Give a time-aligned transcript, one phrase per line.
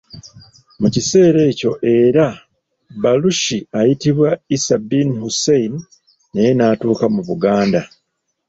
[0.81, 2.25] Mu kiseera ekyo era,
[3.01, 5.73] Balushi, ayitibwa Isa bin Hussein,
[6.33, 7.81] naye n'atuuka mu Buganda.